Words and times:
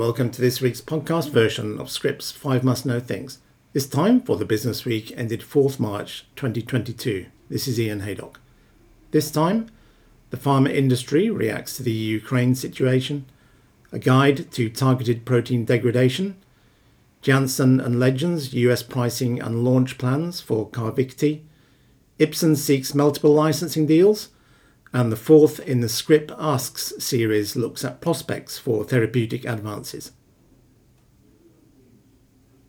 welcome 0.00 0.30
to 0.30 0.40
this 0.40 0.62
week's 0.62 0.80
podcast 0.80 1.28
version 1.28 1.78
of 1.78 1.90
Scrip's 1.90 2.32
5 2.32 2.64
Must 2.64 2.86
Know 2.86 3.00
Things. 3.00 3.36
This 3.74 3.86
time 3.86 4.22
for 4.22 4.38
the 4.38 4.46
business 4.46 4.86
week 4.86 5.12
ended 5.14 5.42
4th 5.42 5.78
March 5.78 6.24
2022. 6.36 7.26
This 7.50 7.68
is 7.68 7.78
Ian 7.78 8.00
Haydock. 8.00 8.40
This 9.10 9.30
time, 9.30 9.68
the 10.30 10.38
pharma 10.38 10.74
industry 10.74 11.28
reacts 11.28 11.76
to 11.76 11.82
the 11.82 11.92
Ukraine 11.92 12.54
situation, 12.54 13.26
a 13.92 13.98
guide 13.98 14.50
to 14.52 14.70
targeted 14.70 15.26
protein 15.26 15.66
degradation, 15.66 16.38
Janssen 17.20 17.78
and 17.78 18.00
Legends 18.00 18.54
US 18.54 18.82
pricing 18.82 19.38
and 19.38 19.64
launch 19.64 19.98
plans 19.98 20.40
for 20.40 20.66
Carvykti, 20.70 21.42
Ipsen 22.18 22.56
seeks 22.56 22.94
multiple 22.94 23.34
licensing 23.34 23.84
deals, 23.84 24.30
and 24.92 25.12
the 25.12 25.16
fourth 25.16 25.60
in 25.60 25.80
the 25.80 25.88
Scrip 25.88 26.32
Asks 26.38 26.92
series 26.98 27.56
looks 27.56 27.84
at 27.84 28.00
prospects 28.00 28.58
for 28.58 28.84
therapeutic 28.84 29.44
advances. 29.44 30.12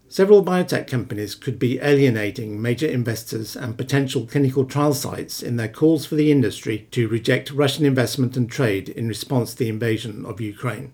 Several 0.08 0.44
biotech 0.44 0.88
companies 0.88 1.36
could 1.36 1.58
be 1.58 1.80
alienating 1.80 2.62
major 2.62 2.86
investors 2.86 3.56
and 3.56 3.78
potential 3.78 4.28
clinical 4.28 4.66
trial 4.66 4.94
sites 4.94 5.42
in 5.42 5.56
their 5.56 5.70
calls 5.70 6.06
for 6.06 6.16
the 6.16 6.34
industry 6.34 6.90
to 6.92 7.08
reject 7.08 7.52
Russian 7.52 7.86
investment 7.86 8.36
and 8.36 8.52
trade 8.52 8.90
in 8.90 9.08
response 9.08 9.54
to 9.54 9.60
the 9.60 9.70
invasion 9.70 10.26
of 10.26 10.42
Ukraine. 10.42 10.94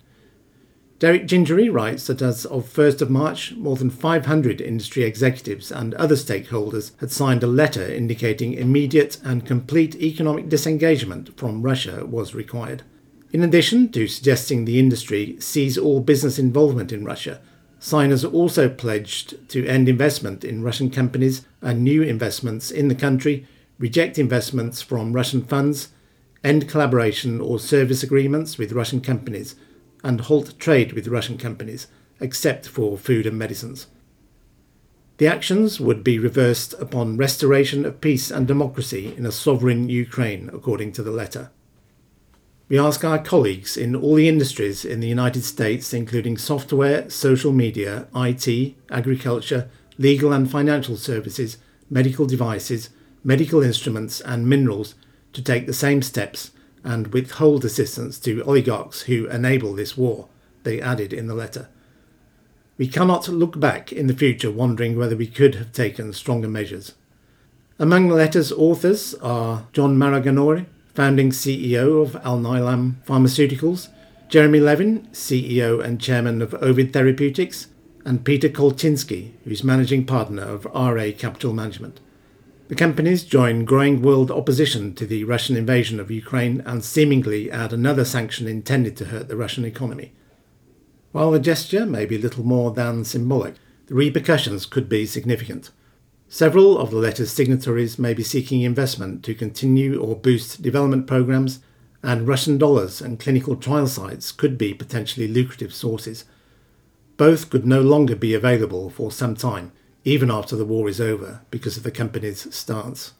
Derek 1.00 1.28
Gingery 1.28 1.70
writes 1.70 2.08
that 2.08 2.24
as 2.24 2.44
of 2.48 2.66
1st 2.74 3.04
of 3.04 3.12
March, 3.12 3.54
more 3.56 3.76
than 3.76 3.92
500 3.92 4.60
industry 4.60 5.04
executives 5.04 5.72
and 5.72 5.94
other 5.94 6.16
stakeholders 6.16 6.90
had 7.00 7.12
signed 7.12 7.44
a 7.44 7.48
letter 7.48 7.88
indicating 7.88 8.54
immediate 8.54 9.20
and 9.23 9.46
complete 9.46 9.96
economic 10.02 10.50
disengagement 10.50 11.38
from 11.38 11.62
Russia 11.62 12.03
was 12.03 12.34
required. 12.34 12.81
In 13.31 13.44
addition 13.44 13.92
to 13.92 14.08
suggesting 14.08 14.66
the 14.66 14.80
industry 14.80 15.38
cease 15.40 15.78
all 15.78 16.00
business 16.00 16.40
involvement 16.40 16.92
in 16.92 17.06
Russia, 17.06 17.42
signers 17.78 18.25
also 18.25 18.68
pledged 18.68 19.48
to 19.50 19.68
end 19.68 19.88
investment 19.88 20.44
in 20.44 20.64
Russian 20.64 20.90
companies 20.90 21.45
and 21.62 21.84
new 21.84 22.02
investments 22.02 22.72
in 22.72 22.88
the 22.88 22.95
country, 22.95 23.45
reject 23.78 24.18
investments 24.18 24.81
from 24.81 25.14
Russian 25.14 25.44
funds, 25.44 25.90
end 26.44 26.68
collaboration 26.68 27.40
or 27.40 27.59
service 27.59 28.02
agreements 28.02 28.58
with 28.58 28.72
Russian 28.72 29.00
companies 29.00 29.53
and 30.08 30.22
halt 30.22 30.58
trade 30.58 30.94
with 30.94 31.09
Russian 31.09 31.38
companies, 31.38 31.88
except 32.22 32.66
for 32.66 32.97
food 32.97 33.25
and 33.25 33.38
medicines. 33.38 33.88
The 35.17 35.27
actions 35.27 35.81
would 35.81 36.02
be 36.02 36.17
reversed 36.17 36.73
upon 36.80 37.17
restoration 37.17 37.86
of 37.86 38.00
peace 38.00 38.31
and 38.31 38.47
democracy 38.47 39.13
in 39.17 39.25
a 39.25 39.33
sovereign 39.33 39.89
Ukraine, 39.89 40.50
according 40.53 40.94
to 40.94 41.03
the 41.03 41.11
letter. 41.11 41.50
We 42.69 42.80
ask 42.80 43.03
our 43.03 43.19
colleagues 43.19 43.75
in 43.75 43.97
all 43.97 44.16
the 44.16 44.30
industries 44.30 44.85
in 44.85 45.02
the 45.02 45.09
United 45.09 45.44
States, 45.44 45.94
including 45.94 46.38
software, 46.38 47.09
social 47.09 47.52
media, 47.52 48.08
IT, 48.16 48.75
agriculture, 48.89 49.69
legal 49.97 50.31
and 50.31 50.50
financial 50.50 50.95
services, 50.95 51.58
medical 51.89 52.25
devices, 52.25 52.91
medical 53.25 53.61
instruments, 53.61 54.22
and 54.22 54.47
minerals, 54.47 54.95
to 55.33 55.41
take 55.41 55.67
the 55.67 55.73
same 55.73 56.02
steps 56.02 56.52
and 56.83 57.08
withhold 57.08 57.66
assistance 57.66 58.20
to 58.20 58.44
oligarchs 58.44 59.02
who 59.02 59.28
enable 59.28 59.73
this 59.73 59.97
war, 59.97 60.28
they 60.64 60.81
added 60.81 61.14
in 61.14 61.28
the 61.28 61.36
letter. 61.36 61.69
We 62.78 62.88
cannot 62.88 63.28
look 63.28 63.59
back 63.59 63.92
in 63.92 64.08
the 64.08 64.14
future 64.14 64.52
wondering 64.52 64.97
whether 64.97 65.16
we 65.16 65.28
could 65.28 65.56
have 65.56 65.72
taken 65.72 66.14
stronger 66.14 66.47
measures. 66.47 66.94
Among 67.80 68.08
the 68.08 68.16
letter's 68.16 68.52
authors 68.52 69.16
are 69.16 69.67
John 69.73 69.97
Maraganore, 69.97 70.66
founding 70.94 71.30
CEO 71.30 72.02
of 72.02 72.14
Alnylam 72.23 73.03
Pharmaceuticals, 73.06 73.89
Jeremy 74.30 74.59
Levin, 74.59 75.08
CEO 75.12 75.84
and 75.84 76.02
chairman 76.02 76.41
of 76.41 76.53
Ovid 76.56 76.91
Therapeutics, 76.91 77.68
and 78.03 78.25
Peter 78.25 78.50
Kolchinsky, 78.50 79.31
who's 79.44 79.63
managing 79.63 80.06
partner 80.06 80.44
of 80.44 80.66
RA 80.66 81.12
Capital 81.18 81.53
Management. 81.53 82.00
The 82.67 82.75
companies 82.75 83.23
join 83.23 83.63
growing 83.63 84.01
world 84.01 84.29
opposition 84.29 84.94
to 84.95 85.05
the 85.05 85.23
Russian 85.23 85.55
invasion 85.55 86.01
of 86.01 86.11
Ukraine 86.11 86.61
and 86.66 86.83
seemingly 86.83 87.50
add 87.50 87.72
another 87.72 88.03
sanction 88.03 88.45
intended 88.45 88.97
to 88.97 89.05
hurt 89.05 89.29
the 89.29 89.38
Russian 89.38 89.63
economy. 89.63 90.11
While 91.13 91.31
the 91.31 91.39
gesture 91.39 91.85
may 91.85 92.05
be 92.05 92.17
little 92.17 92.44
more 92.44 92.72
than 92.72 93.05
symbolic, 93.05 93.55
the 93.85 93.95
repercussions 93.95 94.66
could 94.66 94.89
be 94.89 95.05
significant. 95.05 95.72
Several 96.28 96.78
of 96.78 96.91
the 96.91 96.97
letter's 96.97 97.31
signatories 97.31 97.97
may 97.97 98.13
be 98.13 98.22
seeking 98.22 98.63
investment 98.63 99.23
to 99.23 99.34
continue 99.34 99.97
or 99.97 100.17
boost 100.17 100.61
development 100.61 101.07
programs, 101.07 101.61
and 102.03 102.28
Russian 102.28 102.57
dollars 102.57 102.99
and 102.99 103.17
clinical 103.17 103.55
trial 103.55 103.88
sites 103.88 104.34
could 104.34 104.57
be 104.57 104.73
potentially 104.73 105.29
lucrative 105.29 105.73
sources. 105.73 106.25
Both 107.16 107.49
could 107.49 107.66
no 107.66 107.81
longer 107.81 108.16
be 108.17 108.34
available 108.34 108.89
for 108.89 109.09
some 109.09 109.35
time, 109.35 109.72
even 110.07 110.31
after 110.31 110.56
the 110.56 110.63
war 110.63 110.88
is 110.88 111.01
over, 111.01 111.41
because 111.51 111.75
of 111.75 111.84
the 111.84 111.91
company's 111.91 112.56
stance. 112.56 113.12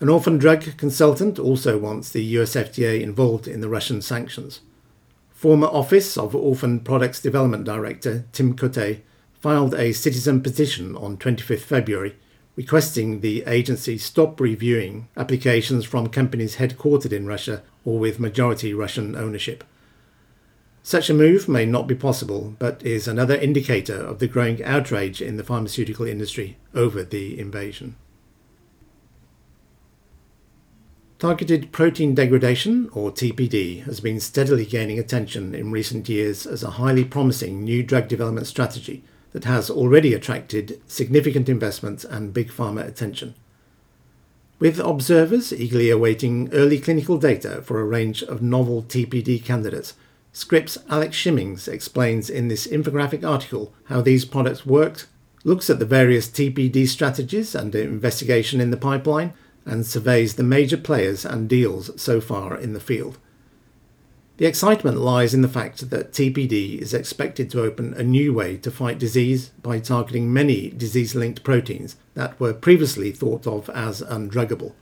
An 0.00 0.08
orphan 0.08 0.38
drug 0.38 0.78
consultant 0.78 1.38
also 1.38 1.76
wants 1.76 2.10
the 2.10 2.24
US 2.38 2.54
FDA 2.54 3.02
involved 3.02 3.46
in 3.46 3.60
the 3.60 3.68
Russian 3.68 4.00
sanctions. 4.00 4.60
Former 5.28 5.66
Office 5.66 6.16
of 6.16 6.34
Orphan 6.34 6.80
Products 6.80 7.20
Development 7.20 7.64
Director 7.64 8.24
Tim 8.32 8.56
Coté 8.56 9.00
filed 9.38 9.74
a 9.74 9.92
citizen 9.92 10.40
petition 10.40 10.96
on 10.96 11.18
25th 11.18 11.60
February 11.60 12.16
requesting 12.56 13.20
the 13.20 13.44
agency 13.46 13.98
stop 13.98 14.40
reviewing 14.40 15.08
applications 15.18 15.84
from 15.84 16.08
companies 16.08 16.56
headquartered 16.56 17.12
in 17.12 17.26
Russia 17.26 17.62
or 17.84 17.98
with 17.98 18.18
majority 18.18 18.72
Russian 18.72 19.14
ownership. 19.14 19.62
Such 20.86 21.10
a 21.10 21.14
move 21.14 21.48
may 21.48 21.66
not 21.66 21.88
be 21.88 21.96
possible, 21.96 22.54
but 22.60 22.80
is 22.86 23.08
another 23.08 23.34
indicator 23.34 23.96
of 23.96 24.20
the 24.20 24.28
growing 24.28 24.62
outrage 24.62 25.20
in 25.20 25.36
the 25.36 25.42
pharmaceutical 25.42 26.06
industry 26.06 26.58
over 26.76 27.02
the 27.02 27.40
invasion. 27.40 27.96
Targeted 31.18 31.72
protein 31.72 32.14
degradation, 32.14 32.88
or 32.92 33.10
TPD, 33.10 33.82
has 33.82 33.98
been 33.98 34.20
steadily 34.20 34.64
gaining 34.64 34.96
attention 34.96 35.56
in 35.56 35.72
recent 35.72 36.08
years 36.08 36.46
as 36.46 36.62
a 36.62 36.78
highly 36.78 37.04
promising 37.04 37.64
new 37.64 37.82
drug 37.82 38.06
development 38.06 38.46
strategy 38.46 39.02
that 39.32 39.42
has 39.42 39.68
already 39.68 40.14
attracted 40.14 40.80
significant 40.86 41.48
investment 41.48 42.04
and 42.04 42.32
big 42.32 42.48
pharma 42.48 42.86
attention. 42.86 43.34
With 44.60 44.78
observers 44.78 45.52
eagerly 45.52 45.90
awaiting 45.90 46.48
early 46.52 46.78
clinical 46.78 47.18
data 47.18 47.60
for 47.62 47.80
a 47.80 47.84
range 47.84 48.22
of 48.22 48.40
novel 48.40 48.84
TPD 48.84 49.44
candidates, 49.44 49.94
Scrip's 50.36 50.76
Alex 50.90 51.16
Shimmings 51.16 51.66
explains 51.66 52.28
in 52.28 52.48
this 52.48 52.66
infographic 52.66 53.26
article 53.26 53.72
how 53.84 54.02
these 54.02 54.26
products 54.26 54.66
worked, 54.66 55.06
looks 55.44 55.70
at 55.70 55.78
the 55.78 55.86
various 55.86 56.28
TPD 56.28 56.86
strategies 56.88 57.56
under 57.56 57.80
investigation 57.80 58.60
in 58.60 58.70
the 58.70 58.76
pipeline, 58.76 59.32
and 59.64 59.86
surveys 59.86 60.34
the 60.34 60.42
major 60.42 60.76
players 60.76 61.24
and 61.24 61.48
deals 61.48 61.90
so 61.98 62.20
far 62.20 62.54
in 62.54 62.74
the 62.74 62.80
field. 62.80 63.16
The 64.36 64.44
excitement 64.44 64.98
lies 64.98 65.32
in 65.32 65.40
the 65.40 65.48
fact 65.48 65.88
that 65.88 66.12
TPD 66.12 66.80
is 66.80 66.92
expected 66.92 67.50
to 67.52 67.62
open 67.62 67.94
a 67.94 68.02
new 68.02 68.34
way 68.34 68.58
to 68.58 68.70
fight 68.70 68.98
disease 68.98 69.52
by 69.62 69.78
targeting 69.78 70.30
many 70.30 70.68
disease 70.68 71.14
linked 71.14 71.44
proteins 71.44 71.96
that 72.12 72.38
were 72.38 72.52
previously 72.52 73.10
thought 73.10 73.46
of 73.46 73.70
as 73.70 74.02
undruggable. 74.02 74.74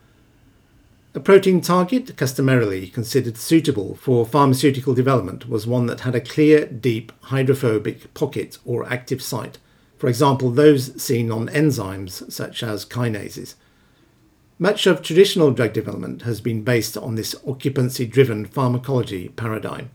A 1.16 1.20
protein 1.20 1.60
target 1.60 2.16
customarily 2.16 2.88
considered 2.88 3.36
suitable 3.36 3.94
for 3.94 4.26
pharmaceutical 4.26 4.94
development 4.94 5.48
was 5.48 5.64
one 5.64 5.86
that 5.86 6.00
had 6.00 6.16
a 6.16 6.20
clear, 6.20 6.66
deep, 6.66 7.12
hydrophobic 7.26 8.12
pocket 8.14 8.58
or 8.64 8.84
active 8.92 9.22
site, 9.22 9.58
for 9.96 10.08
example, 10.08 10.50
those 10.50 11.00
seen 11.00 11.30
on 11.30 11.48
enzymes 11.50 12.32
such 12.32 12.64
as 12.64 12.84
kinases. 12.84 13.54
Much 14.58 14.88
of 14.88 15.02
traditional 15.02 15.52
drug 15.52 15.72
development 15.72 16.22
has 16.22 16.40
been 16.40 16.64
based 16.64 16.96
on 16.96 17.14
this 17.14 17.36
occupancy 17.46 18.06
driven 18.06 18.44
pharmacology 18.44 19.28
paradigm. 19.28 19.90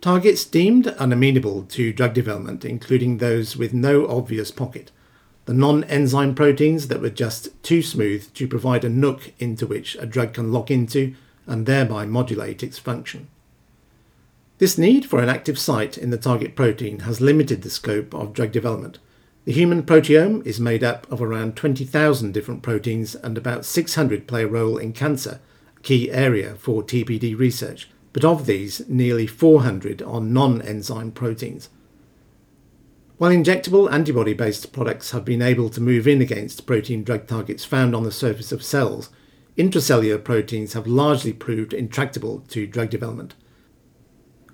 Targets 0.00 0.44
deemed 0.44 0.86
unamenable 1.00 1.64
to 1.64 1.92
drug 1.92 2.14
development, 2.14 2.64
including 2.64 3.18
those 3.18 3.56
with 3.56 3.74
no 3.74 4.06
obvious 4.06 4.52
pocket, 4.52 4.92
the 5.46 5.54
non 5.54 5.84
enzyme 5.84 6.34
proteins 6.34 6.88
that 6.88 7.00
were 7.00 7.10
just 7.10 7.48
too 7.62 7.80
smooth 7.80 8.32
to 8.34 8.48
provide 8.48 8.84
a 8.84 8.88
nook 8.88 9.32
into 9.38 9.66
which 9.66 9.96
a 9.96 10.06
drug 10.06 10.34
can 10.34 10.52
lock 10.52 10.70
into 10.70 11.14
and 11.46 11.64
thereby 11.64 12.04
modulate 12.04 12.62
its 12.62 12.78
function. 12.78 13.28
This 14.58 14.76
need 14.76 15.06
for 15.06 15.22
an 15.22 15.28
active 15.28 15.58
site 15.58 15.96
in 15.96 16.10
the 16.10 16.18
target 16.18 16.56
protein 16.56 17.00
has 17.00 17.20
limited 17.20 17.62
the 17.62 17.70
scope 17.70 18.14
of 18.14 18.32
drug 18.32 18.52
development. 18.52 18.98
The 19.44 19.52
human 19.52 19.84
proteome 19.84 20.44
is 20.44 20.58
made 20.58 20.82
up 20.82 21.10
of 21.12 21.22
around 21.22 21.54
20,000 21.54 22.32
different 22.32 22.62
proteins, 22.62 23.14
and 23.14 23.38
about 23.38 23.64
600 23.64 24.26
play 24.26 24.42
a 24.42 24.48
role 24.48 24.76
in 24.76 24.92
cancer, 24.92 25.40
a 25.76 25.80
key 25.80 26.10
area 26.10 26.56
for 26.56 26.82
TPD 26.82 27.38
research. 27.38 27.88
But 28.12 28.24
of 28.24 28.46
these, 28.46 28.82
nearly 28.88 29.28
400 29.28 30.02
are 30.02 30.20
non 30.20 30.62
enzyme 30.62 31.12
proteins. 31.12 31.68
While 33.18 33.30
injectable 33.30 33.90
antibody 33.90 34.34
based 34.34 34.74
products 34.74 35.12
have 35.12 35.24
been 35.24 35.40
able 35.40 35.70
to 35.70 35.80
move 35.80 36.06
in 36.06 36.20
against 36.20 36.66
protein 36.66 37.02
drug 37.02 37.26
targets 37.26 37.64
found 37.64 37.96
on 37.96 38.02
the 38.02 38.12
surface 38.12 38.52
of 38.52 38.62
cells, 38.62 39.08
intracellular 39.56 40.22
proteins 40.22 40.74
have 40.74 40.86
largely 40.86 41.32
proved 41.32 41.72
intractable 41.72 42.40
to 42.48 42.66
drug 42.66 42.90
development. 42.90 43.34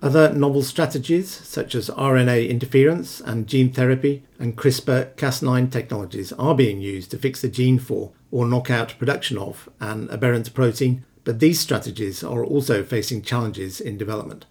Other 0.01 0.33
novel 0.33 0.63
strategies, 0.63 1.29
such 1.29 1.75
as 1.75 1.91
RNA 1.91 2.49
interference 2.49 3.21
and 3.21 3.49
gene 3.49 3.73
therapy 3.73 4.23
and 4.39 4.57
CRISPR 4.57 5.15
Cas9 5.17 5.71
technologies, 5.73 6.33
are 6.35 6.55
being 6.55 6.81
used 6.81 7.11
to 7.11 7.19
fix 7.19 7.41
the 7.43 7.49
gene 7.49 7.81
for 7.81 8.13
or 8.31 8.47
knock 8.47 8.71
out 8.71 8.97
production 8.97 9.39
of 9.39 9.69
an 9.81 10.09
aberrant 10.11 10.55
protein, 10.55 11.05
but 11.25 11.41
these 11.41 11.59
strategies 11.59 12.23
are 12.23 12.45
also 12.45 12.85
facing 12.85 13.23
challenges 13.23 13.81
in 13.81 13.99
development. 13.99 14.47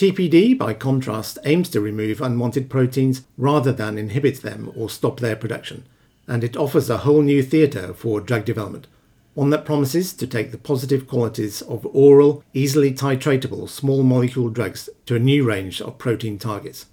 TPD, 0.00 0.56
by 0.56 0.72
contrast, 0.72 1.36
aims 1.44 1.68
to 1.68 1.78
remove 1.78 2.22
unwanted 2.22 2.70
proteins 2.70 3.20
rather 3.36 3.70
than 3.70 3.98
inhibit 3.98 4.40
them 4.40 4.72
or 4.74 4.88
stop 4.88 5.20
their 5.20 5.36
production, 5.36 5.84
and 6.26 6.42
it 6.42 6.56
offers 6.56 6.88
a 6.88 6.96
whole 6.96 7.20
new 7.20 7.42
theatre 7.42 7.92
for 7.92 8.18
drug 8.18 8.46
development, 8.46 8.86
one 9.34 9.50
that 9.50 9.66
promises 9.66 10.14
to 10.14 10.26
take 10.26 10.52
the 10.52 10.56
positive 10.56 11.06
qualities 11.06 11.60
of 11.60 11.86
oral, 11.92 12.42
easily 12.54 12.94
titratable 12.94 13.68
small 13.68 14.02
molecule 14.02 14.48
drugs 14.48 14.88
to 15.04 15.16
a 15.16 15.18
new 15.18 15.44
range 15.44 15.82
of 15.82 15.98
protein 15.98 16.38
targets. 16.38 16.86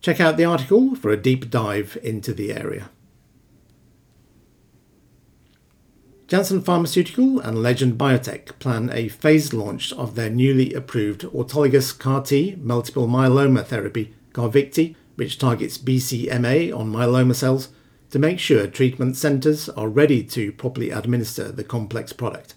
Check 0.00 0.20
out 0.20 0.36
the 0.36 0.44
article 0.44 0.96
for 0.96 1.12
a 1.12 1.16
deep 1.16 1.48
dive 1.48 1.96
into 2.02 2.34
the 2.34 2.52
area. 2.52 2.90
Janssen 6.30 6.62
Pharmaceutical 6.62 7.40
and 7.40 7.60
Legend 7.60 7.98
Biotech 7.98 8.56
plan 8.60 8.88
a 8.92 9.08
phased 9.08 9.52
launch 9.52 9.92
of 9.94 10.14
their 10.14 10.30
newly 10.30 10.72
approved 10.72 11.22
autologous 11.22 11.98
CAR 11.98 12.22
T 12.22 12.56
multiple 12.60 13.08
myeloma 13.08 13.66
therapy, 13.66 14.14
Carvykti, 14.32 14.94
which 15.16 15.38
targets 15.38 15.76
BCMA 15.76 16.72
on 16.72 16.92
myeloma 16.92 17.34
cells, 17.34 17.70
to 18.10 18.20
make 18.20 18.38
sure 18.38 18.68
treatment 18.68 19.16
centres 19.16 19.68
are 19.70 19.88
ready 19.88 20.22
to 20.22 20.52
properly 20.52 20.90
administer 20.90 21.50
the 21.50 21.64
complex 21.64 22.12
product. 22.12 22.54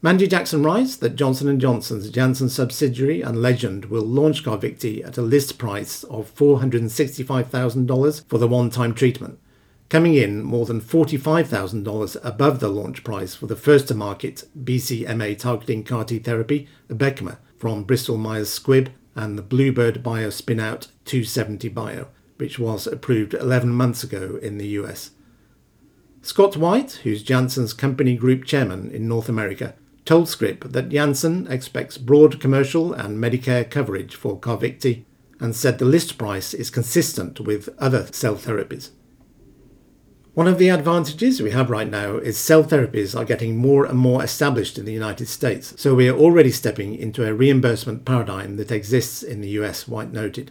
Mandy 0.00 0.26
Jackson 0.26 0.62
writes 0.62 0.96
that 0.96 1.16
Johnson 1.16 1.60
& 1.60 1.60
Johnson's 1.60 2.08
Janssen 2.08 2.48
subsidiary 2.48 3.20
and 3.20 3.42
Legend 3.42 3.84
will 3.90 4.06
launch 4.06 4.42
Carvykti 4.42 5.06
at 5.06 5.18
a 5.18 5.22
list 5.22 5.58
price 5.58 6.02
of 6.04 6.34
$465,000 6.34 8.26
for 8.26 8.38
the 8.38 8.48
one-time 8.48 8.94
treatment 8.94 9.38
coming 9.92 10.14
in 10.14 10.42
more 10.42 10.64
than 10.64 10.80
$45,000 10.80 12.16
above 12.24 12.60
the 12.60 12.70
launch 12.70 13.04
price 13.04 13.34
for 13.34 13.46
the 13.46 13.54
first 13.54 13.88
to 13.88 13.94
market 13.94 14.42
BCMA 14.58 15.38
targeting 15.38 15.84
CAR 15.84 16.06
T 16.06 16.18
therapy, 16.18 16.66
Abecma, 16.88 17.36
from 17.58 17.84
Bristol 17.84 18.16
Myers 18.16 18.58
Squibb 18.58 18.88
and 19.14 19.36
the 19.36 19.42
Bluebird 19.42 20.02
Bio 20.02 20.28
spinout 20.28 20.88
2seventy 21.04 21.68
Bio, 21.68 22.08
which 22.38 22.58
was 22.58 22.86
approved 22.86 23.34
11 23.34 23.68
months 23.68 24.02
ago 24.02 24.38
in 24.40 24.56
the 24.56 24.68
US. 24.68 25.10
Scott 26.22 26.56
White, 26.56 26.92
who's 27.02 27.22
Janssen's 27.22 27.74
company 27.74 28.16
group 28.16 28.46
chairman 28.46 28.90
in 28.90 29.06
North 29.06 29.28
America, 29.28 29.74
told 30.06 30.26
Scrip 30.26 30.72
that 30.72 30.88
Janssen 30.88 31.46
expects 31.48 31.98
broad 31.98 32.40
commercial 32.40 32.94
and 32.94 33.22
Medicare 33.22 33.70
coverage 33.70 34.14
for 34.14 34.40
Carvykti 34.40 35.04
and 35.38 35.54
said 35.54 35.78
the 35.78 35.84
list 35.84 36.16
price 36.16 36.54
is 36.54 36.70
consistent 36.70 37.40
with 37.40 37.68
other 37.78 38.08
cell 38.10 38.36
therapies. 38.36 38.88
One 40.34 40.48
of 40.48 40.56
the 40.56 40.70
advantages 40.70 41.42
we 41.42 41.50
have 41.50 41.68
right 41.68 41.90
now 41.90 42.16
is 42.16 42.38
cell 42.38 42.64
therapies 42.64 43.14
are 43.14 43.22
getting 43.22 43.58
more 43.58 43.84
and 43.84 43.98
more 43.98 44.24
established 44.24 44.78
in 44.78 44.86
the 44.86 44.92
United 44.92 45.28
States, 45.28 45.74
so 45.76 45.94
we 45.94 46.08
are 46.08 46.16
already 46.16 46.50
stepping 46.50 46.94
into 46.94 47.26
a 47.26 47.34
reimbursement 47.34 48.06
paradigm 48.06 48.56
that 48.56 48.72
exists 48.72 49.22
in 49.22 49.42
the 49.42 49.50
US, 49.60 49.86
White 49.86 50.10
noted. 50.10 50.50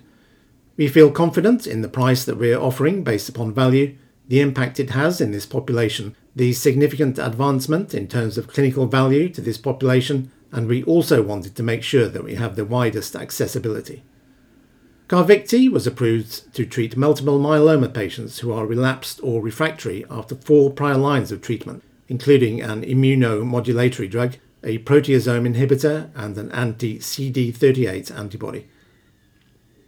We 0.78 0.88
feel 0.88 1.10
confident 1.10 1.66
in 1.66 1.82
the 1.82 1.90
price 1.90 2.24
that 2.26 2.38
we 2.38 2.54
are 2.54 2.62
offering 2.62 3.04
based 3.04 3.28
upon 3.28 3.56
value, 3.56 3.98
the 4.28 4.40
impact 4.40 4.80
it 4.80 4.92
has 4.92 5.20
in 5.20 5.32
this 5.32 5.48
population, 5.48 6.16
the 6.36 6.54
significant 6.54 7.18
advancement 7.18 7.96
in 7.96 8.08
terms 8.08 8.38
of 8.38 8.48
clinical 8.48 8.86
value 8.86 9.30
to 9.30 9.42
this 9.42 9.58
population, 9.58 10.32
and 10.52 10.68
we 10.68 10.84
also 10.84 11.24
wanted 11.24 11.56
to 11.56 11.64
make 11.64 11.82
sure 11.82 12.08
that 12.08 12.24
we 12.24 12.36
have 12.36 12.56
the 12.56 12.66
widest 12.66 13.16
accessibility. 13.16 14.04
Carvykti 15.12 15.70
was 15.70 15.86
approved 15.86 16.54
to 16.54 16.66
treat 16.66 16.96
multiple 16.96 17.38
myeloma 17.38 17.94
patients 17.94 18.40
who 18.40 18.54
are 18.54 18.66
relapsed 18.66 19.20
or 19.22 19.42
refractory 19.42 20.06
after 20.10 20.36
four 20.36 20.72
prior 20.72 20.96
lines 20.96 21.34
of 21.34 21.42
treatment, 21.42 21.84
including 22.08 22.62
an 22.62 22.86
immunomodulatory 22.86 24.10
drug, 24.10 24.38
a 24.64 24.78
proteasome 24.78 25.54
inhibitor, 25.54 26.12
and 26.16 26.38
an 26.38 26.50
anti 26.54 26.98
CD38 27.00 28.18
antibody. 28.18 28.70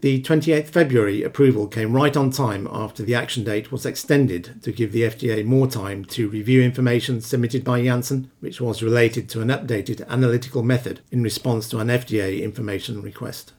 The 0.02 0.22
28th 0.22 0.68
February 0.68 1.24
approval 1.24 1.70
came 1.70 1.94
right 1.94 2.18
on 2.18 2.30
time 2.30 2.68
after 2.70 3.02
the 3.02 3.16
action 3.16 3.46
date 3.46 3.72
was 3.72 3.86
extended 3.86 4.62
to 4.62 4.74
give 4.74 4.92
the 4.92 5.04
FDA 5.04 5.46
more 5.46 5.68
time 5.68 6.04
to 6.04 6.28
review 6.28 6.62
information 6.62 7.22
submitted 7.22 7.64
by 7.64 7.82
Janssen, 7.82 8.30
which 8.42 8.60
was 8.60 8.84
related 8.84 9.30
to 9.30 9.42
an 9.42 9.48
updated 9.48 10.06
analytical 10.10 10.64
method 10.64 11.00
in 11.12 11.24
response 11.24 11.70
to 11.70 11.80
an 11.80 11.88
FDA 11.88 12.44
information 12.44 13.02
request. 13.02 13.54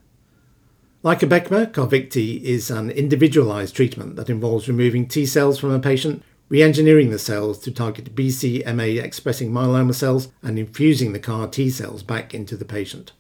Like 1.05 1.23
a 1.23 1.27
Abecma, 1.27 1.71
Carvykti 1.71 2.41
is 2.41 2.71
an 2.71 2.91
individualized 2.91 3.77
treatment 3.77 4.17
that 4.17 4.31
involves 4.31 4.69
removing 4.69 5.07
T 5.07 5.27
cells 5.27 5.59
from 5.59 5.71
a 5.71 5.79
patient, 5.79 6.23
re-engineering 6.49 7.11
the 7.11 7.19
cells 7.19 7.59
to 7.59 7.71
target 7.71 8.15
BCMA 8.15 9.03
expressing 9.03 9.53
myeloma 9.53 9.95
cells, 9.95 10.29
and 10.43 10.59
infusing 10.59 11.13
the 11.13 11.19
CAR 11.19 11.47
T 11.47 11.69
cells 11.69 12.03
back 12.03 12.33
into 12.33 12.57
the 12.57 12.65
patient. 12.65 13.13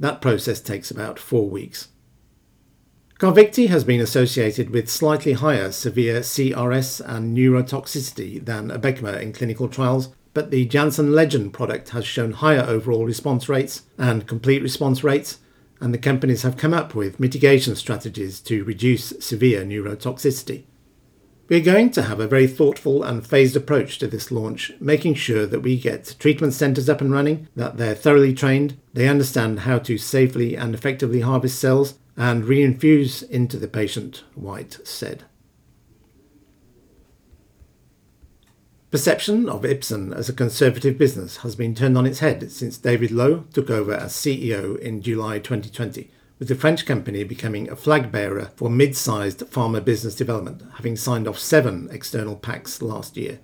That 0.00 0.22
process 0.22 0.58
takes 0.58 0.90
about 0.90 1.18
four 1.18 1.50
weeks. 1.50 1.88
Carvykti 3.18 3.68
has 3.68 3.84
been 3.84 4.00
associated 4.00 4.70
with 4.70 4.88
slightly 4.88 5.34
higher 5.34 5.70
severe 5.70 6.20
CRS 6.20 7.02
and 7.04 7.36
neurotoxicity 7.36 8.42
than 8.42 8.70
Abecma 8.70 9.20
in 9.20 9.34
clinical 9.34 9.68
trials, 9.68 10.14
but 10.32 10.50
the 10.50 10.64
Janssen 10.64 11.12
Legend 11.12 11.52
product 11.52 11.90
has 11.90 12.06
shown 12.06 12.32
higher 12.32 12.64
overall 12.66 13.04
response 13.04 13.50
rates 13.50 13.82
and 13.98 14.26
complete 14.26 14.62
response 14.62 15.04
rates 15.04 15.40
and 15.80 15.94
the 15.94 15.98
companies 15.98 16.42
have 16.42 16.56
come 16.56 16.74
up 16.74 16.94
with 16.94 17.20
mitigation 17.20 17.76
strategies 17.76 18.40
to 18.40 18.64
reduce 18.64 19.12
severe 19.20 19.64
neurotoxicity. 19.64 20.64
We're 21.48 21.60
going 21.60 21.90
to 21.92 22.02
have 22.02 22.20
a 22.20 22.28
very 22.28 22.46
thoughtful 22.46 23.02
and 23.02 23.26
phased 23.26 23.56
approach 23.56 23.98
to 23.98 24.06
this 24.06 24.30
launch, 24.30 24.72
making 24.80 25.14
sure 25.14 25.46
that 25.46 25.60
we 25.60 25.78
get 25.78 26.14
treatment 26.18 26.52
centres 26.52 26.90
up 26.90 27.00
and 27.00 27.10
running, 27.10 27.48
that 27.56 27.78
they're 27.78 27.94
thoroughly 27.94 28.34
trained, 28.34 28.76
they 28.92 29.08
understand 29.08 29.60
how 29.60 29.78
to 29.78 29.96
safely 29.96 30.56
and 30.56 30.74
effectively 30.74 31.20
harvest 31.20 31.58
cells, 31.58 31.94
and 32.18 32.44
reinfuse 32.44 33.28
into 33.30 33.56
the 33.56 33.68
patient, 33.68 34.24
White 34.34 34.78
said. 34.84 35.24
Perception 38.90 39.50
of 39.50 39.64
Ipsen 39.64 40.16
as 40.16 40.30
a 40.30 40.32
conservative 40.32 40.96
business 40.96 41.38
has 41.38 41.54
been 41.54 41.74
turned 41.74 41.98
on 41.98 42.06
its 42.06 42.20
head 42.20 42.50
since 42.50 42.78
David 42.78 43.10
Loew 43.10 43.44
took 43.52 43.68
over 43.68 43.92
as 43.92 44.14
CEO 44.14 44.78
in 44.78 45.02
July 45.02 45.38
2020, 45.40 46.10
with 46.38 46.48
the 46.48 46.54
French 46.54 46.86
company 46.86 47.22
becoming 47.22 47.68
a 47.68 47.76
flag 47.76 48.10
bearer 48.10 48.50
for 48.56 48.70
mid 48.70 48.96
sized 48.96 49.40
pharma 49.50 49.84
business 49.84 50.14
development, 50.14 50.62
having 50.76 50.96
signed 50.96 51.28
off 51.28 51.38
seven 51.38 51.90
external 51.92 52.34
packs 52.34 52.80
last 52.80 53.18
year. 53.18 53.40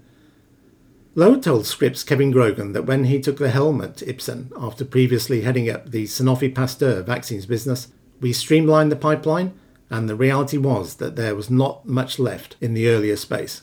Loew 1.14 1.38
told 1.38 1.66
Scrip's 1.66 2.04
Kevin 2.04 2.30
Grogan 2.30 2.72
that 2.72 2.86
when 2.86 3.04
he 3.04 3.20
took 3.20 3.36
the 3.36 3.50
helm 3.50 3.82
at 3.82 3.96
Ipsen 3.96 4.50
after 4.58 4.82
previously 4.82 5.42
heading 5.42 5.68
up 5.68 5.90
the 5.90 6.04
Sanofi 6.04 6.54
Pasteur 6.54 7.02
vaccines 7.02 7.44
business, 7.44 7.88
we 8.18 8.32
streamlined 8.32 8.90
the 8.90 8.96
pipeline, 8.96 9.52
and 9.90 10.08
the 10.08 10.16
reality 10.16 10.56
was 10.56 10.94
that 10.94 11.16
there 11.16 11.34
was 11.34 11.50
not 11.50 11.86
much 11.86 12.18
left 12.18 12.56
in 12.62 12.72
the 12.72 12.88
earlier 12.88 13.16
space. 13.16 13.60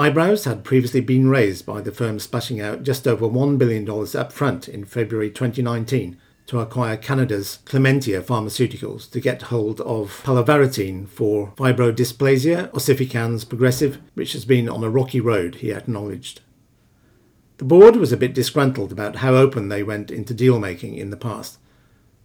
Eyebrows 0.00 0.44
had 0.44 0.62
previously 0.62 1.00
been 1.00 1.28
raised 1.28 1.66
by 1.66 1.80
the 1.80 1.90
firm 1.90 2.20
splashing 2.20 2.60
out 2.60 2.84
just 2.84 3.08
over 3.08 3.26
$1 3.26 3.58
billion 3.58 3.84
upfront 3.84 4.68
in 4.68 4.84
February 4.84 5.28
2019 5.28 6.16
to 6.46 6.60
acquire 6.60 6.96
Canada's 6.96 7.58
Clementia 7.64 8.22
Pharmaceuticals 8.22 9.10
to 9.10 9.18
get 9.18 9.42
hold 9.42 9.80
of 9.80 10.22
palovarotene 10.22 11.08
for 11.08 11.52
fibrodysplasia 11.56 12.70
ossificans 12.70 13.44
progressiva, 13.44 13.98
which 14.14 14.34
has 14.34 14.44
been 14.44 14.68
on 14.68 14.84
a 14.84 14.88
rocky 14.88 15.20
road, 15.20 15.56
he 15.56 15.72
acknowledged. 15.72 16.42
The 17.56 17.64
board 17.64 17.96
was 17.96 18.12
a 18.12 18.16
bit 18.16 18.34
disgruntled 18.34 18.92
about 18.92 19.16
how 19.16 19.34
open 19.34 19.68
they 19.68 19.82
went 19.82 20.12
into 20.12 20.32
deal 20.32 20.60
making 20.60 20.94
in 20.94 21.10
the 21.10 21.16
past. 21.16 21.58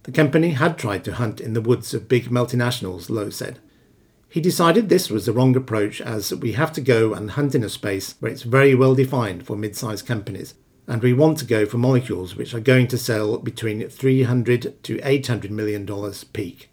The 0.04 0.12
company 0.12 0.50
had 0.50 0.78
tried 0.78 1.02
to 1.06 1.14
hunt 1.14 1.40
in 1.40 1.54
the 1.54 1.60
woods 1.60 1.92
of 1.92 2.06
big 2.06 2.26
multinationals, 2.26 3.10
Loew 3.10 3.32
said. 3.32 3.58
He 4.34 4.40
decided 4.40 4.88
this 4.88 5.10
was 5.10 5.26
the 5.26 5.32
wrong 5.32 5.54
approach 5.54 6.00
as 6.00 6.34
we 6.34 6.54
have 6.54 6.72
to 6.72 6.80
go 6.80 7.14
and 7.14 7.30
hunt 7.30 7.54
in 7.54 7.62
a 7.62 7.68
space 7.68 8.16
where 8.18 8.32
it's 8.32 8.42
very 8.42 8.74
well 8.74 8.96
defined 8.96 9.46
for 9.46 9.54
mid-sized 9.54 10.06
companies, 10.06 10.54
and 10.88 11.00
we 11.00 11.12
want 11.12 11.38
to 11.38 11.44
go 11.44 11.66
for 11.66 11.78
molecules 11.78 12.34
which 12.34 12.52
are 12.52 12.58
going 12.58 12.88
to 12.88 12.98
sell 12.98 13.38
between 13.38 13.88
300 13.88 14.82
to 14.82 15.00
800 15.04 15.52
million 15.52 15.86
dollars 15.86 16.24
peak. 16.24 16.68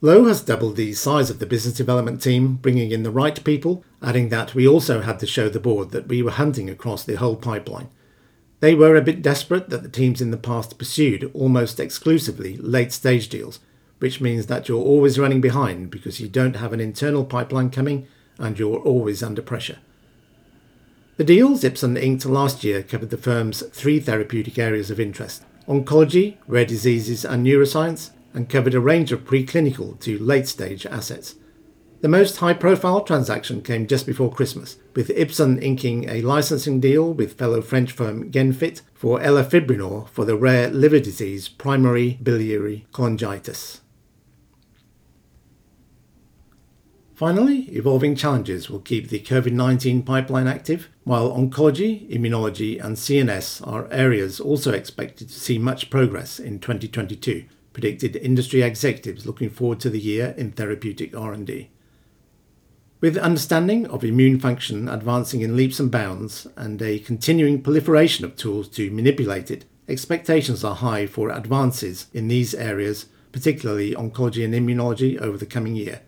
Loew 0.00 0.24
has 0.24 0.42
doubled 0.42 0.74
the 0.74 0.92
size 0.92 1.30
of 1.30 1.38
the 1.38 1.46
business 1.46 1.76
development 1.76 2.20
team, 2.20 2.56
bringing 2.56 2.90
in 2.90 3.04
the 3.04 3.12
right 3.12 3.44
people, 3.44 3.84
adding 4.02 4.28
that 4.30 4.56
we 4.56 4.66
also 4.66 5.02
had 5.02 5.20
to 5.20 5.26
show 5.28 5.48
the 5.48 5.60
board 5.60 5.92
that 5.92 6.08
we 6.08 6.20
were 6.20 6.32
hunting 6.32 6.68
across 6.68 7.04
the 7.04 7.14
whole 7.14 7.36
pipeline. 7.36 7.90
They 8.58 8.74
were 8.74 8.96
a 8.96 9.02
bit 9.02 9.22
desperate 9.22 9.70
that 9.70 9.84
the 9.84 9.88
teams 9.88 10.20
in 10.20 10.32
the 10.32 10.36
past 10.36 10.78
pursued 10.78 11.30
almost 11.32 11.78
exclusively 11.78 12.56
late 12.56 12.92
stage 12.92 13.28
deals, 13.28 13.60
which 13.98 14.20
means 14.20 14.46
that 14.46 14.68
you're 14.68 14.82
always 14.82 15.18
running 15.18 15.40
behind 15.40 15.90
because 15.90 16.20
you 16.20 16.28
don't 16.28 16.56
have 16.56 16.72
an 16.72 16.80
internal 16.80 17.24
pipeline 17.24 17.70
coming 17.70 18.06
and 18.38 18.58
you're 18.58 18.78
always 18.78 19.22
under 19.22 19.42
pressure. 19.42 19.78
The 21.16 21.24
deals 21.24 21.64
Ipsen 21.64 22.00
inked 22.00 22.26
last 22.26 22.62
year 22.62 22.82
covered 22.82 23.10
the 23.10 23.16
firm's 23.16 23.62
three 23.72 23.98
therapeutic 23.98 24.58
areas 24.58 24.90
of 24.90 25.00
interest 25.00 25.44
oncology, 25.66 26.36
rare 26.46 26.64
diseases, 26.64 27.24
and 27.24 27.44
neuroscience, 27.44 28.10
and 28.32 28.48
covered 28.48 28.74
a 28.74 28.80
range 28.80 29.12
of 29.12 29.24
preclinical 29.24 30.00
to 30.00 30.18
late 30.18 30.48
stage 30.48 30.86
assets. 30.86 31.34
The 32.00 32.08
most 32.08 32.36
high 32.36 32.54
profile 32.54 33.00
transaction 33.00 33.60
came 33.60 33.88
just 33.88 34.06
before 34.06 34.32
Christmas, 34.32 34.76
with 34.94 35.08
Ipsen 35.08 35.60
inking 35.60 36.08
a 36.08 36.22
licensing 36.22 36.78
deal 36.78 37.12
with 37.12 37.36
fellow 37.36 37.60
French 37.60 37.90
firm 37.90 38.30
Genfit 38.30 38.82
for 38.94 39.18
elafibranor 39.18 40.08
for 40.08 40.24
the 40.24 40.36
rare 40.36 40.70
liver 40.70 41.00
disease 41.00 41.48
primary 41.48 42.18
biliary 42.22 42.86
cholangitis. 42.92 43.80
Finally, 47.18 47.62
evolving 47.72 48.14
challenges 48.14 48.70
will 48.70 48.78
keep 48.78 49.08
the 49.08 49.18
COVID 49.18 49.50
19 49.50 50.04
pipeline 50.04 50.46
active, 50.46 50.88
while 51.02 51.32
oncology, 51.32 52.08
immunology, 52.08 52.80
and 52.80 52.96
CNS 52.96 53.66
are 53.66 53.88
areas 53.90 54.38
also 54.38 54.72
expected 54.72 55.28
to 55.28 55.34
see 55.34 55.58
much 55.58 55.90
progress 55.90 56.38
in 56.38 56.60
2022, 56.60 57.44
predicted 57.72 58.14
industry 58.14 58.62
executives 58.62 59.26
looking 59.26 59.50
forward 59.50 59.80
to 59.80 59.90
the 59.90 59.98
year 59.98 60.32
in 60.38 60.52
therapeutic 60.52 61.16
R&D. 61.16 61.68
With 63.00 63.16
understanding 63.16 63.88
of 63.88 64.04
immune 64.04 64.38
function 64.38 64.88
advancing 64.88 65.40
in 65.40 65.56
leaps 65.56 65.80
and 65.80 65.90
bounds 65.90 66.46
and 66.54 66.80
a 66.80 67.00
continuing 67.00 67.62
proliferation 67.62 68.26
of 68.26 68.36
tools 68.36 68.68
to 68.68 68.92
manipulate 68.92 69.50
it, 69.50 69.64
expectations 69.88 70.62
are 70.62 70.76
high 70.76 71.08
for 71.08 71.30
advances 71.30 72.06
in 72.14 72.28
these 72.28 72.54
areas, 72.54 73.06
particularly 73.32 73.92
oncology 73.96 74.44
and 74.44 74.54
immunology, 74.54 75.20
over 75.20 75.36
the 75.36 75.46
coming 75.46 75.74
year. 75.74 76.02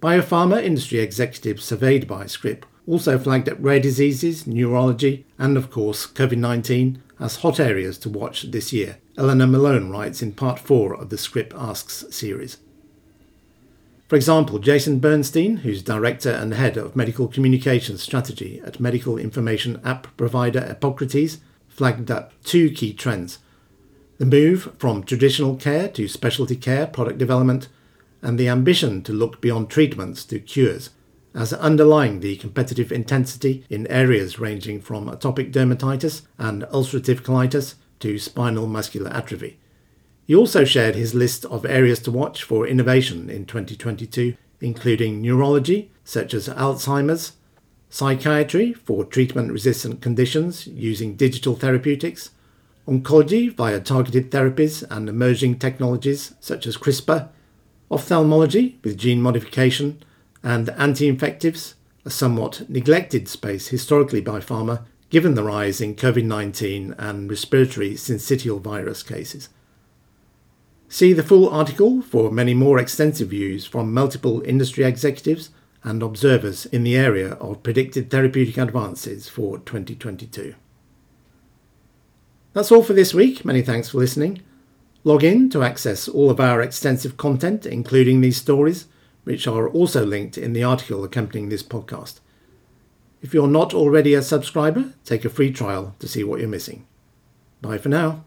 Biopharma 0.00 0.62
industry 0.62 1.00
executives 1.00 1.64
surveyed 1.64 2.08
by 2.08 2.24
Scrip 2.24 2.64
also 2.86 3.18
flagged 3.18 3.48
up 3.48 3.58
rare 3.60 3.80
diseases, 3.80 4.46
neurology, 4.46 5.26
and 5.38 5.56
of 5.56 5.70
course 5.70 6.06
COVID 6.06 6.38
19 6.38 7.02
as 7.20 7.36
hot 7.36 7.60
areas 7.60 7.98
to 7.98 8.08
watch 8.08 8.50
this 8.50 8.72
year, 8.72 8.96
Eleanor 9.18 9.46
Malone 9.46 9.90
writes 9.90 10.22
in 10.22 10.32
part 10.32 10.58
4 10.58 10.94
of 10.94 11.10
the 11.10 11.18
Scrip 11.18 11.52
Asks 11.54 12.06
series. 12.10 12.56
For 14.08 14.16
example, 14.16 14.58
Jason 14.58 14.98
Bernstein, 14.98 15.58
who's 15.58 15.82
director 15.82 16.30
and 16.30 16.54
head 16.54 16.78
of 16.78 16.96
medical 16.96 17.28
communications 17.28 18.02
strategy 18.02 18.60
at 18.64 18.80
medical 18.80 19.18
information 19.18 19.80
app 19.84 20.16
provider 20.16 20.60
Epocrates, 20.60 21.38
flagged 21.68 22.10
up 22.10 22.32
two 22.42 22.70
key 22.70 22.92
trends 22.94 23.38
the 24.16 24.26
move 24.26 24.74
from 24.78 25.02
traditional 25.02 25.56
care 25.56 25.88
to 25.88 26.06
specialty 26.06 26.54
care 26.54 26.86
product 26.86 27.16
development, 27.16 27.68
and 28.22 28.38
the 28.38 28.48
ambition 28.48 29.02
to 29.02 29.12
look 29.12 29.40
beyond 29.40 29.70
treatments 29.70 30.24
to 30.24 30.38
cures, 30.38 30.90
as 31.34 31.52
underlying 31.52 32.20
the 32.20 32.36
competitive 32.36 32.90
intensity 32.90 33.64
in 33.70 33.86
areas 33.86 34.38
ranging 34.38 34.80
from 34.80 35.06
atopic 35.06 35.52
dermatitis 35.52 36.22
and 36.38 36.62
ulcerative 36.64 37.20
colitis 37.22 37.74
to 38.00 38.18
spinal 38.18 38.66
muscular 38.66 39.10
atrophy. 39.10 39.58
He 40.26 40.34
also 40.34 40.64
shared 40.64 40.94
his 40.94 41.14
list 41.14 41.44
of 41.46 41.64
areas 41.66 42.00
to 42.00 42.10
watch 42.10 42.42
for 42.42 42.66
innovation 42.66 43.30
in 43.30 43.46
2022, 43.46 44.36
including 44.60 45.20
neurology, 45.20 45.90
such 46.04 46.34
as 46.34 46.48
Alzheimer's, 46.48 47.32
psychiatry 47.88 48.72
for 48.72 49.04
treatment 49.04 49.50
resistant 49.50 50.00
conditions 50.00 50.66
using 50.68 51.16
digital 51.16 51.56
therapeutics, 51.56 52.30
oncology 52.86 53.52
via 53.52 53.80
targeted 53.80 54.30
therapies 54.30 54.84
and 54.90 55.08
emerging 55.08 55.58
technologies 55.58 56.34
such 56.40 56.66
as 56.66 56.76
CRISPR, 56.76 57.28
ophthalmology 57.90 58.78
with 58.84 58.98
gene 58.98 59.20
modification, 59.20 60.02
and 60.42 60.70
anti 60.70 61.08
infectives, 61.08 61.74
a 62.04 62.10
somewhat 62.10 62.68
neglected 62.68 63.28
space 63.28 63.68
historically 63.68 64.20
by 64.20 64.40
pharma 64.40 64.84
given 65.10 65.34
the 65.34 65.42
rise 65.42 65.80
in 65.80 65.94
COVID 65.94 66.24
19 66.24 66.94
and 66.96 67.28
respiratory 67.28 67.94
syncytial 67.94 68.60
virus 68.60 69.02
cases. 69.02 69.48
See 70.88 71.12
the 71.12 71.22
full 71.22 71.48
article 71.48 72.00
for 72.00 72.30
many 72.30 72.54
more 72.54 72.78
extensive 72.78 73.28
views 73.28 73.66
from 73.66 73.92
multiple 73.92 74.40
industry 74.42 74.84
executives 74.84 75.50
and 75.82 76.02
observers 76.02 76.66
in 76.66 76.84
the 76.84 76.96
area 76.96 77.34
of 77.34 77.62
predicted 77.62 78.10
therapeutic 78.10 78.56
advances 78.56 79.28
for 79.28 79.58
2022. 79.58 80.54
That's 82.52 82.72
all 82.72 82.82
for 82.82 82.92
this 82.92 83.14
week. 83.14 83.44
Many 83.44 83.62
thanks 83.62 83.90
for 83.90 83.98
listening. 83.98 84.42
Log 85.02 85.24
in 85.24 85.48
to 85.50 85.62
access 85.62 86.08
all 86.08 86.30
of 86.30 86.40
our 86.40 86.60
extensive 86.60 87.16
content, 87.16 87.64
including 87.64 88.20
these 88.20 88.36
stories, 88.36 88.86
which 89.24 89.46
are 89.46 89.68
also 89.68 90.04
linked 90.04 90.36
in 90.36 90.52
the 90.52 90.62
article 90.62 91.04
accompanying 91.04 91.48
this 91.48 91.62
podcast. 91.62 92.20
If 93.22 93.34
you're 93.34 93.48
not 93.48 93.74
already 93.74 94.14
a 94.14 94.22
subscriber, 94.22 94.92
take 95.04 95.24
a 95.24 95.30
free 95.30 95.52
trial 95.52 95.94
to 95.98 96.08
see 96.08 96.24
what 96.24 96.40
you're 96.40 96.48
missing. 96.48 96.86
Bye 97.62 97.78
for 97.78 97.88
now. 97.88 98.24